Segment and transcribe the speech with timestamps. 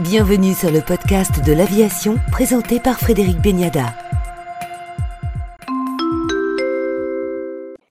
[0.00, 3.96] Bienvenue sur le podcast de l'aviation présenté par Frédéric Beniada.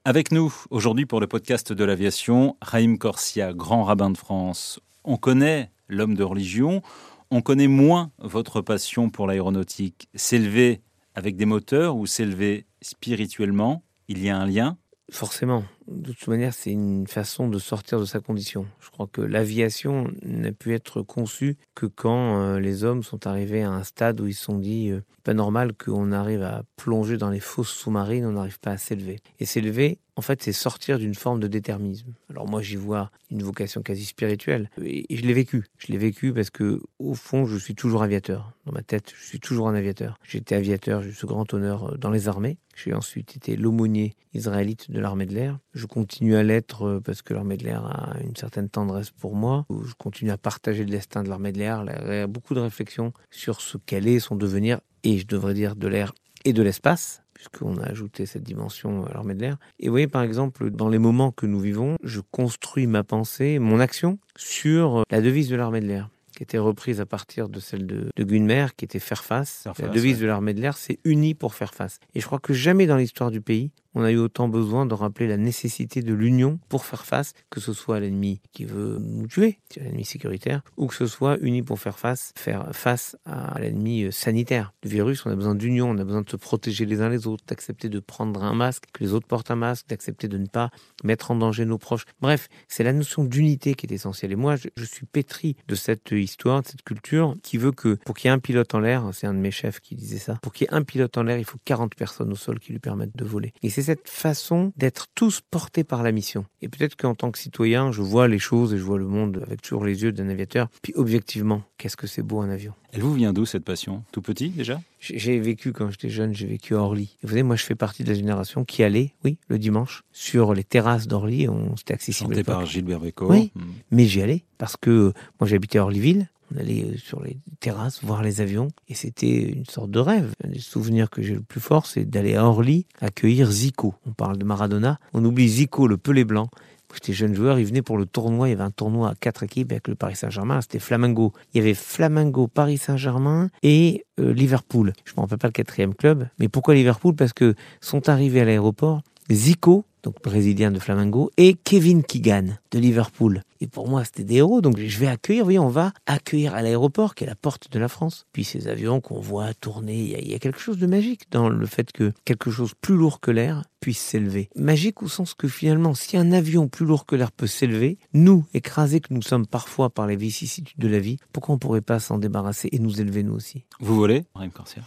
[0.06, 4.80] Avec nous aujourd'hui pour le podcast de l'aviation, Raïm Corsia, grand rabbin de France.
[5.04, 6.82] On connaît l'homme de religion,
[7.30, 10.08] on connaît moins votre passion pour l'aéronautique.
[10.16, 10.80] S'élever
[11.14, 14.78] avec des moteurs ou s'élever spirituellement, il y a un lien?
[15.12, 15.66] Forcément.
[15.88, 18.66] De toute manière, c'est une façon de sortir de sa condition.
[18.82, 23.64] Je crois que l'aviation n'a pu être conçue que quand euh, les hommes sont arrivés
[23.64, 27.18] à un stade où ils se sont dit euh, pas normal qu'on arrive à plonger
[27.18, 29.20] dans les fosses sous-marines, on n'arrive pas à s'élever.
[29.40, 32.12] Et s'élever, en fait, c'est sortir d'une forme de déterminisme.
[32.32, 34.72] Alors moi, j'y vois une vocation quasi spirituelle.
[34.84, 35.66] Et je l'ai vécu.
[35.78, 38.52] Je l'ai vécu parce que, au fond, je suis toujours aviateur.
[38.66, 40.18] Dans ma tête, je suis toujours un aviateur.
[40.24, 42.58] J'étais aviateur, j'ai eu ce grand honneur euh, dans les armées.
[42.76, 45.60] J'ai ensuite été l'aumônier israélite de l'armée de l'air.
[45.76, 49.36] Je continue à l'être euh, parce que l'armée de l'air a une certaine tendresse pour
[49.36, 49.68] moi.
[49.70, 52.28] Je continue à partager le destin de l'armée de l'air.
[52.28, 56.12] Beaucoup de réflexions sur ce qu'elle est, son devenir, et je devrais dire de l'air
[56.44, 59.58] et de l'espace puisqu'on a ajouté cette dimension à l'armée de l'air.
[59.80, 63.60] Et vous voyez, par exemple, dans les moments que nous vivons, je construis ma pensée,
[63.60, 67.60] mon action sur la devise de l'armée de l'air qui était reprise à partir de
[67.60, 69.62] celle de, de Gunmer, qui était faire face.
[69.64, 70.22] Faire la face, devise ouais.
[70.22, 72.00] de l'armée de l'air, c'est uni pour faire face.
[72.14, 74.94] Et je crois que jamais dans l'histoire du pays, on a eu autant besoin de
[74.94, 79.00] rappeler la nécessité de l'union pour faire face, que ce soit à l'ennemi qui veut
[79.02, 83.60] nous tuer, l'ennemi sécuritaire, ou que ce soit uni pour faire face, faire face à
[83.60, 84.72] l'ennemi euh, sanitaire.
[84.84, 87.26] Le virus, on a besoin d'union, on a besoin de se protéger les uns les
[87.26, 90.46] autres, d'accepter de prendre un masque, que les autres portent un masque, d'accepter de ne
[90.46, 90.70] pas
[91.04, 92.06] mettre en danger nos proches.
[92.22, 94.32] Bref, c'est la notion d'unité qui est essentielle.
[94.32, 97.96] Et moi, je, je suis pétri de cette histoire, de cette culture qui veut que
[98.06, 100.20] pour qu'il y ait un pilote en l'air, c'est un de mes chefs qui disait
[100.20, 102.60] ça, pour qu'il y ait un pilote en l'air, il faut 40 personnes au sol
[102.60, 103.54] qui lui permettent de voler.
[103.64, 106.46] Et c'est cette façon d'être tous portés par la mission.
[106.62, 109.42] Et peut-être qu'en tant que citoyen, je vois les choses et je vois le monde
[109.46, 110.68] avec toujours les yeux d'un aviateur.
[110.82, 114.04] Puis objectivement, qu'est-ce que c'est beau un avion Elle vous vient d'où cette passion?
[114.12, 114.82] Tout petit déjà?
[115.00, 117.18] J'ai vécu quand j'étais jeune, j'ai vécu à Orly.
[117.24, 120.04] Et vous savez, moi, je fais partie de la génération qui allait, oui, le dimanche,
[120.12, 121.48] sur les terrasses d'Orly.
[121.48, 122.32] On c'était accessible.
[122.32, 123.30] Chanté par Gilbert Bécaud.
[123.30, 123.52] Oui.
[123.56, 123.62] Hmm.
[123.92, 126.28] Mais j'y allais parce que euh, moi j'habitais à Orlyville.
[126.54, 130.34] On allait euh, sur les terrasses voir les avions et c'était une sorte de rêve.
[130.44, 133.96] Un des souvenirs que j'ai le plus fort, c'est d'aller à Orly accueillir Zico.
[134.06, 136.50] On parle de Maradona, on oublie Zico, le pelé blanc.
[136.94, 138.48] J'étais jeune joueur, il venait pour le tournoi.
[138.48, 140.62] Il y avait un tournoi à quatre équipes avec le Paris Saint-Germain.
[140.62, 141.32] C'était Flamengo.
[141.54, 144.94] Il y avait Flamengo, Paris Saint-Germain et euh, Liverpool.
[145.06, 147.16] Je me rappelle pas le quatrième club, mais pourquoi Liverpool?
[147.16, 152.80] Parce que sont arrivés à l'aéroport Zico, donc brésilien de Flamengo, et Kevin Keegan de
[152.80, 153.42] Liverpool.
[153.60, 154.62] Et pour moi, c'était des héros.
[154.62, 157.72] Donc je vais accueillir, vous voyez, on va accueillir à l'aéroport, qui est la porte
[157.72, 158.26] de la France.
[158.34, 160.88] Puis ces avions qu'on voit tourner, il y, a, il y a quelque chose de
[160.88, 164.50] magique dans le fait que quelque chose plus lourd que l'air puisse s'élever.
[164.56, 168.46] Magique au sens que finalement, si un avion plus lourd que l'air peut s'élever, nous,
[168.54, 172.00] écrasés que nous sommes parfois par les vicissitudes de la vie, pourquoi on pourrait pas
[172.00, 173.66] s'en débarrasser et nous élever nous aussi?
[173.80, 174.26] Vous volez,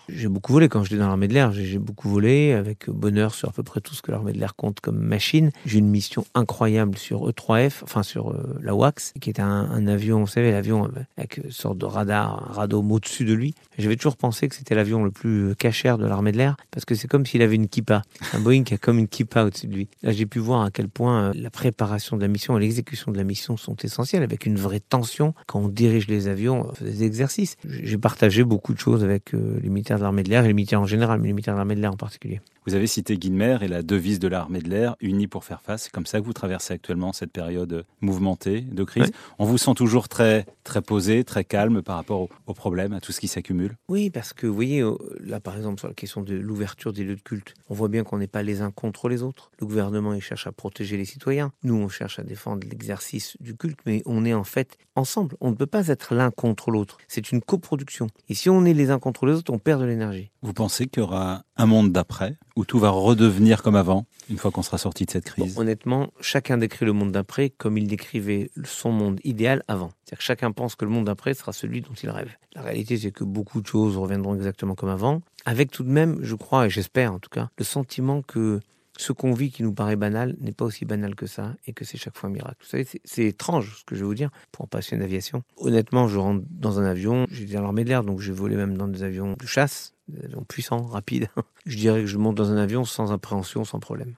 [0.09, 1.53] j'ai beaucoup volé quand j'étais dans l'armée de l'air.
[1.53, 4.55] J'ai beaucoup volé avec bonheur sur à peu près tout ce que l'armée de l'air
[4.55, 5.51] compte comme machine.
[5.67, 9.49] J'ai eu une mission incroyable sur E3F, enfin sur euh, la WAX, qui était un,
[9.49, 13.55] un avion, vous savez, l'avion avec une sorte de radar, un radeau au-dessus de lui.
[13.79, 16.95] J'avais toujours pensé que c'était l'avion le plus cachère de l'armée de l'air parce que
[16.95, 18.03] c'est comme s'il avait une kippa.
[18.33, 19.89] Un Boeing qui a comme une kippa au-dessus de lui.
[20.03, 23.13] Là, j'ai pu voir à quel point euh, la préparation de la mission et l'exécution
[23.13, 26.75] de la mission sont essentielles avec une vraie tension quand on dirige les avions, on
[26.75, 27.57] fait des exercices.
[27.65, 30.55] J'ai partagé beaucoup de choses avec euh, les militaires de l'armée de l'air et les
[30.55, 32.41] militaires en général, mais les militaires de l'armée de l'air en particulier.
[32.67, 35.85] Vous avez cité Guilmer et la devise de l'armée de l'air, unie pour faire face.
[35.85, 39.11] C'est comme ça que vous traversez actuellement cette période mouvementée de crise.
[39.39, 43.01] On vous sent toujours très, très posé, très calme par rapport aux, aux problèmes, à
[43.01, 43.77] tout ce qui s'accumule?
[43.89, 47.03] Oui, parce que vous voyez, euh, là par exemple sur la question de l'ouverture des
[47.03, 49.51] lieux de culte, on voit bien qu'on n'est pas les uns contre les autres.
[49.61, 53.57] Le gouvernement il cherche à protéger les citoyens, nous on cherche à défendre l'exercice du
[53.57, 55.37] culte, mais on est en fait ensemble.
[55.41, 56.99] On ne peut pas être l'un contre l'autre.
[57.09, 58.09] C'est une coproduction.
[58.29, 60.31] Et si on est les uns contre les autres, on perd de l'énergie.
[60.43, 64.39] Vous pensez qu'il y aura un monde d'après où tout va redevenir comme avant une
[64.39, 65.59] fois qu'on sera sorti de cette Bon, crise?
[65.59, 69.91] honnêtement, chacun décrit le monde d'après comme il décrivait son monde idéal avant.
[70.05, 72.31] C'est-à-dire que chacun pense que le monde d'après sera celui dont il rêve.
[72.55, 76.19] La réalité, c'est que beaucoup de choses reviendront exactement comme avant, avec tout de même,
[76.23, 78.61] je crois, et j'espère en tout cas, le sentiment que
[78.99, 81.87] ce qu'on vit qui nous paraît banal n'est pas aussi banal que ça et que
[81.87, 82.57] c'est chaque fois un miracle.
[82.61, 85.43] Vous savez, c'est- étrange ce que je vais vous dire pour un passionné d'aviation.
[85.57, 88.77] Honnêtement, je rentre dans un avion, j'étais dans l'armée de l'air, donc j'ai volé même
[88.77, 91.29] dans des avions de chasse, des avions puissants, rapides.
[91.67, 94.17] je dirais que je monte dans un avion sans appréhension, sans problème.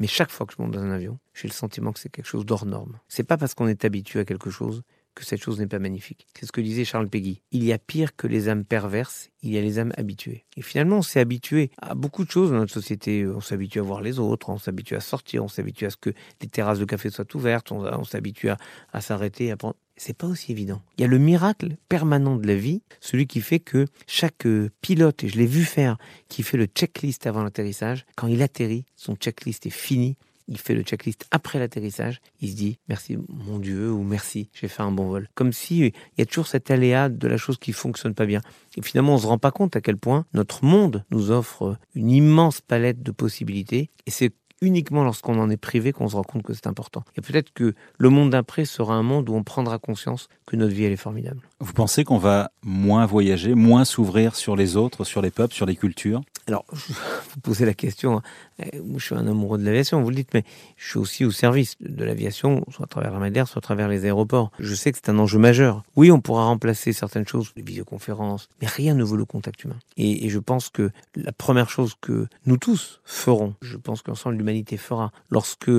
[0.00, 2.26] Mais chaque fois que je monte dans un avion, j'ai le sentiment que c'est quelque
[2.26, 2.98] chose d'hors norme.
[3.06, 4.82] C'est pas parce qu'on est habitué à quelque chose
[5.14, 6.26] que cette chose n'est pas magnifique.
[6.38, 7.40] C'est ce que disait Charles Péguy.
[7.52, 10.44] Il y a pire que les âmes perverses, il y a les âmes habituées.
[10.56, 13.26] Et finalement, on s'est habitué à beaucoup de choses dans notre société.
[13.26, 16.10] On s'habitue à voir les autres, on s'habitue à sortir, on s'habitue à ce que
[16.40, 18.56] les terrasses de café soient ouvertes, on, on s'habitue à,
[18.92, 19.50] à s'arrêter.
[19.50, 20.82] à prendre- c'est pas aussi évident.
[20.98, 24.70] Il y a le miracle permanent de la vie, celui qui fait que chaque euh,
[24.80, 28.86] pilote, et je l'ai vu faire, qui fait le checklist avant l'atterrissage, quand il atterrit,
[28.96, 30.16] son checklist est fini,
[30.48, 34.68] il fait le checklist après l'atterrissage, il se dit merci mon Dieu ou merci, j'ai
[34.68, 35.28] fait un bon vol.
[35.34, 38.26] Comme si euh, il y a toujours cet aléa de la chose qui fonctionne pas
[38.26, 38.40] bien.
[38.76, 42.10] Et finalement, on se rend pas compte à quel point notre monde nous offre une
[42.10, 46.42] immense palette de possibilités et c'est uniquement lorsqu'on en est privé qu'on se rend compte
[46.42, 47.04] que c'est important.
[47.16, 50.74] Et peut-être que le monde d'après sera un monde où on prendra conscience que notre
[50.74, 51.40] vie, elle est formidable.
[51.60, 55.66] Vous pensez qu'on va moins voyager, moins s'ouvrir sur les autres, sur les peuples, sur
[55.66, 56.22] les cultures?
[56.46, 58.22] Alors, vous posez la question, hein.
[58.62, 60.44] eh, je suis un amoureux de l'aviation, vous le dites, mais
[60.76, 63.88] je suis aussi au service de l'aviation, soit à travers la mer, soit à travers
[63.88, 64.50] les aéroports.
[64.58, 65.82] Je sais que c'est un enjeu majeur.
[65.96, 69.78] Oui, on pourra remplacer certaines choses, les visioconférences, mais rien ne vaut le contact humain.
[69.96, 74.36] Et, et je pense que la première chose que nous tous ferons, je pense qu'ensemble
[74.36, 75.70] l'humanité fera, lorsque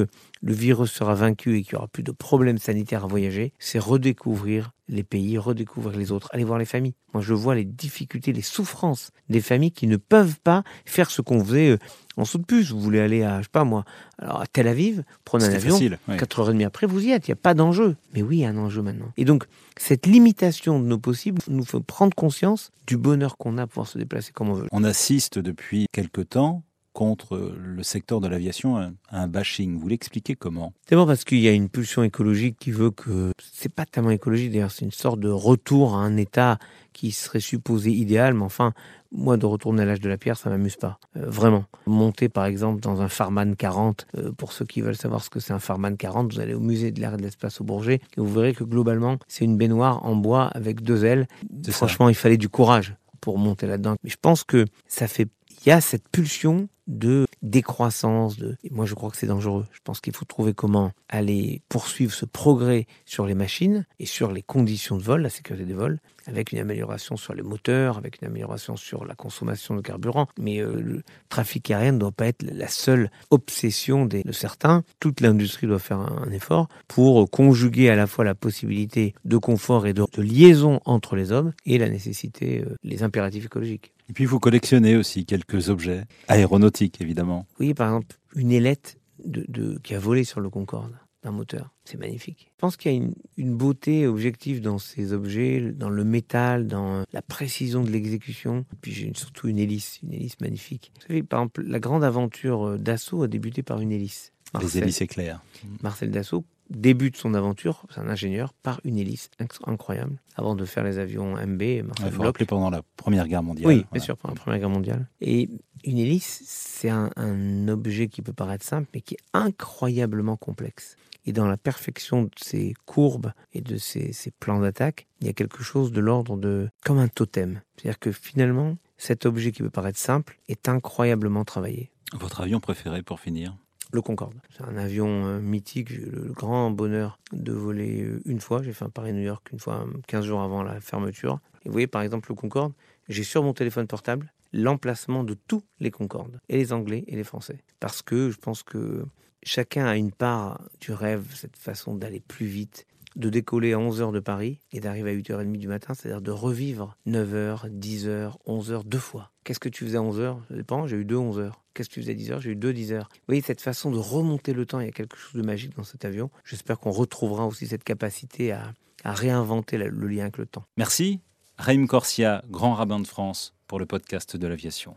[0.46, 3.80] le virus sera vaincu et qu'il n'y aura plus de problèmes sanitaires à voyager, c'est
[3.80, 6.94] redécouvrir les pays, redécouvrir les autres, aller voir les familles.
[7.16, 11.24] Moi, je vois les difficultés, les souffrances des familles qui ne peuvent pas faire ce
[11.24, 11.78] qu'on faisait euh,
[12.16, 12.70] en saut de puce.
[12.70, 13.86] Vous voulez aller à, je sais pas moi,
[14.20, 16.18] alors à Tel Aviv, prendre un avion, facile, ouais.
[16.18, 17.28] 4h30 après, vous y êtes.
[17.28, 17.96] Il n'y a pas d'enjeu.
[18.14, 19.12] Mais oui, il y a un enjeu maintenant.
[19.18, 19.46] Et donc,
[19.78, 23.88] cette limitation de nos possibles nous fait prendre conscience du bonheur qu'on a à pouvoir
[23.88, 24.68] se déplacer comme on veut.
[24.72, 26.62] On assiste depuis quelque temps
[26.96, 29.78] contre le secteur de l'aviation un bashing.
[29.78, 30.72] Vous l'expliquez comment?
[30.90, 34.52] D'abord parce qu'il y a une pulsion écologique qui veut que c'est pas tellement écologique
[34.52, 36.58] d'ailleurs, c'est une sorte de retour à un état
[36.94, 38.72] qui serait supposé idéal, mais enfin,
[39.12, 41.66] moi de retourner à l'âge de la pierre, ça m'amuse pas, euh, vraiment.
[41.86, 45.42] Monter par exemple dans un Farman 40, euh, pour ceux qui veulent savoir ce que
[45.42, 47.96] c'est un Farman 40, vous allez au musée de l'air et de l'espace au Bourget
[47.96, 51.28] et vous verrez que globalement, c'est une baignoire en bois avec deux ailes.
[51.70, 52.12] Franchement, ça.
[52.12, 53.96] il fallait du courage pour monter là-dedans.
[54.04, 55.28] Mais je pense que ça fait
[55.66, 58.38] il y a cette pulsion de décroissance.
[58.38, 58.56] De...
[58.64, 59.66] Et moi, je crois que c'est dangereux.
[59.72, 64.32] Je pense qu'il faut trouver comment aller poursuivre ce progrès sur les machines et sur
[64.32, 68.22] les conditions de vol, la sécurité des vols, avec une amélioration sur les moteurs, avec
[68.22, 70.28] une amélioration sur la consommation de carburant.
[70.38, 74.84] Mais euh, le trafic aérien ne doit pas être la seule obsession de certains.
[75.00, 79.88] Toute l'industrie doit faire un, effort pour conjuguer à la fois la possibilité de confort
[79.88, 83.95] et de, de liaison entre les hommes et la nécessité, euh, les impératifs écologiques.
[84.10, 87.48] Et puis vous collectionnez aussi quelques objets aéronautiques, évidemment.
[87.60, 90.94] Oui, par exemple, une ailette de, de, qui a volé sur le Concorde
[91.24, 91.74] d'un moteur.
[91.86, 92.52] C'est magnifique.
[92.52, 96.68] Je pense qu'il y a une, une, beauté objective dans ces objets, dans le métal,
[96.68, 98.64] dans la précision de l'exécution.
[98.82, 100.92] Puis j'ai surtout une hélice, une hélice magnifique.
[100.96, 104.34] Vous savez, par exemple, la grande aventure d'Assaut a débuté par une hélice.
[104.54, 105.42] Marcel, Les hélices éclairs.
[105.82, 109.30] Marcel Dassault débute son aventure, c'est un ingénieur, par une hélice
[109.66, 111.62] incroyable, avant de faire les avions MB.
[111.62, 113.68] Il faut rappeler pendant la Première Guerre mondiale.
[113.68, 115.08] Oui, bien sûr, pendant la Première Guerre mondiale.
[115.22, 115.50] Et
[115.84, 120.96] une hélice, c'est un, un, objet qui peut paraître simple, mais qui est incroyablement complexe.
[121.28, 125.30] Et dans la perfection de ses courbes et de ses, ses plans d'attaque, il y
[125.30, 126.70] a quelque chose de l'ordre de...
[126.84, 127.62] comme un totem.
[127.76, 131.92] C'est-à-dire que finalement, cet objet qui peut paraître simple est incroyablement travaillé.
[132.14, 133.58] Votre avion préféré pour finir?
[133.96, 134.36] Le Concorde.
[134.56, 138.62] C'est un avion euh, mythique, j'ai le grand bonheur de voler euh, une fois.
[138.62, 141.40] J'ai fait un Paris-New York une fois, 15 jours avant la fermeture.
[141.64, 142.74] Et vous voyez, par exemple, le Concorde,
[143.10, 147.26] j'ai sur mon téléphone portable l'emplacement de tous les Concordes, et les Anglais et les
[147.26, 147.58] Français.
[147.80, 149.06] Parce que je pense que
[149.44, 154.12] chacun a une part du rêve, cette façon d'aller plus vite, de décoller à 11h
[154.12, 159.00] de Paris et d'arriver à 8h30 du matin, c'est-à-dire de revivre 9h, 10h, 11h deux
[159.00, 159.32] fois.
[159.44, 161.52] Qu'est-ce que tu faisais à 11h Ça dépend, j'ai eu deux 11h.
[161.74, 163.00] Qu'est-ce que tu faisais à 10h J'ai eu deux 10h.
[163.00, 165.76] Vous voyez, cette façon de remonter le temps, il y a quelque chose de magique
[165.76, 166.30] dans cet avion.
[166.44, 168.74] J'espère qu'on retrouvera aussi cette capacité à,
[169.04, 170.66] réinventer le, le lien avec le temps.
[170.78, 171.20] Merci.
[171.58, 174.96] Raïm Corsia, grand rabbin de France, pour le podcast de l'aviation.